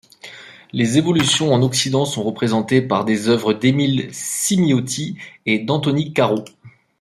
[0.73, 6.43] Les évolutions en Occident sont représentées par des œuvres d’Emil Cimiotti et d’Anthony Caro.